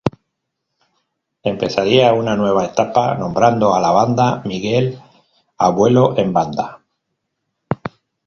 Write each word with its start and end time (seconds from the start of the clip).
Empezaría 1.43 2.11
una 2.11 2.35
nueva 2.35 2.65
etapa, 2.65 3.13
nombrando 3.13 3.75
a 3.75 3.79
la 3.79 3.91
banda 3.91 4.41
Miguel 4.45 4.99
Abuelo 5.59 6.17
en 6.17 6.33
Banda. 6.33 6.81